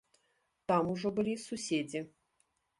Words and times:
Там 0.71 0.89
ужо 0.95 1.13
былі 1.21 1.37
суседзі. 1.45 2.05